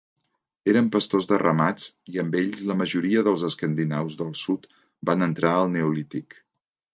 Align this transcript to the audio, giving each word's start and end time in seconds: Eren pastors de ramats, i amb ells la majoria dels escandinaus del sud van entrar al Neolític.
Eren 0.71 0.85
pastors 0.93 1.27
de 1.31 1.37
ramats, 1.41 1.85
i 2.13 2.17
amb 2.23 2.37
ells 2.39 2.63
la 2.69 2.77
majoria 2.79 3.23
dels 3.29 3.43
escandinaus 3.49 4.17
del 4.23 4.33
sud 4.41 4.67
van 5.11 5.27
entrar 5.29 5.53
al 5.59 5.71
Neolític. 5.77 6.41